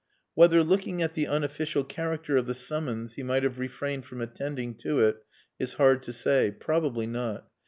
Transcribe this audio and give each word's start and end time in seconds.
Whether, 0.33 0.63
looking 0.63 1.03
at 1.03 1.13
the 1.13 1.27
unofficial 1.27 1.83
character 1.83 2.35
of 2.35 2.47
the 2.47 2.55
summons, 2.55 3.13
he 3.13 3.21
might 3.21 3.43
have 3.43 3.59
refrained 3.59 4.03
from 4.07 4.19
attending 4.19 4.73
to 4.77 4.99
it 4.99 5.17
is 5.59 5.75
hard 5.75 6.01
to 6.01 6.11
say. 6.11 6.49
Probably 6.49 7.05
not. 7.05 7.47